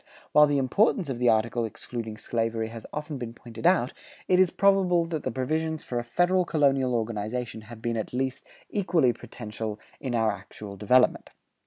[0.01, 3.93] [132:1] While the importance of the article excluding slavery has often been pointed out,
[4.27, 8.43] it is probable that the provisions for a federal colonial organization have been at least
[8.71, 11.29] equally potential in our actual development.